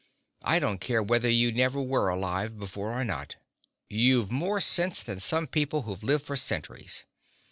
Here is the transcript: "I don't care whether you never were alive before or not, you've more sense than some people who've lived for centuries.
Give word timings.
"I 0.41 0.57
don't 0.57 0.81
care 0.81 1.03
whether 1.03 1.29
you 1.29 1.51
never 1.51 1.79
were 1.79 2.09
alive 2.09 2.57
before 2.57 2.91
or 2.91 3.03
not, 3.05 3.35
you've 3.87 4.31
more 4.31 4.59
sense 4.59 5.03
than 5.03 5.19
some 5.19 5.45
people 5.45 5.83
who've 5.83 6.01
lived 6.01 6.25
for 6.25 6.35
centuries. 6.35 7.05